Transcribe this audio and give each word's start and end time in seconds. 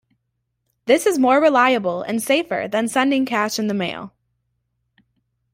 This 0.85 1.05
is 1.05 1.19
more 1.19 1.39
reliable 1.39 2.01
and 2.01 2.23
safer 2.23 2.67
than 2.67 2.87
sending 2.87 3.23
cash 3.23 3.59
in 3.59 3.67
the 3.67 3.73
mail. 3.75 4.15